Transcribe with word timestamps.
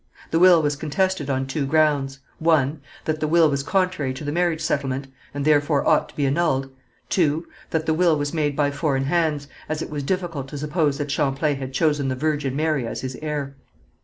The 0.31 0.39
will 0.39 0.63
was 0.63 0.75
contested 0.75 1.29
on 1.29 1.45
two 1.45 1.67
grounds: 1.67 2.21
(1.) 2.39 2.81
That 3.05 3.19
the 3.19 3.27
will 3.27 3.51
was 3.51 3.61
contrary 3.61 4.15
to 4.15 4.23
the 4.23 4.31
marriage 4.31 4.59
settlement, 4.61 5.05
and 5.31 5.45
therefore 5.45 5.85
ought 5.87 6.09
to 6.09 6.15
be 6.15 6.25
annulled; 6.25 6.71
(2.) 7.09 7.45
That 7.69 7.85
the 7.85 7.93
will 7.93 8.17
was 8.17 8.33
made 8.33 8.55
by 8.55 8.71
foreign 8.71 9.03
hands, 9.03 9.47
as 9.69 9.83
it 9.83 9.91
was 9.91 10.01
difficult 10.01 10.47
to 10.47 10.57
suppose 10.57 10.97
that 10.97 11.11
Champlain 11.11 11.57
had 11.57 11.71
chosen 11.71 12.07
the 12.07 12.15
Virgin 12.15 12.55
Mary 12.55 12.87
as 12.87 13.01
his 13.01 13.15
heir. 13.21 13.55